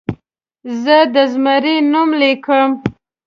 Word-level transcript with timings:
زه 0.81 0.97
د 1.13 1.15
زمري 1.33 1.75
نوم 1.91 2.09
لیکم. 2.21 2.69